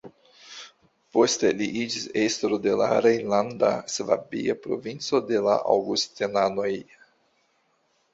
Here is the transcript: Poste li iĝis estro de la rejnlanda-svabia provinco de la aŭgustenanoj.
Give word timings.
Poste 1.15 1.49
li 1.57 1.65
iĝis 1.81 2.07
estro 2.21 2.57
de 2.63 2.73
la 2.79 2.87
rejnlanda-svabia 3.07 4.55
provinco 4.63 5.21
de 5.33 5.43
la 5.49 5.59
aŭgustenanoj. 5.75 6.71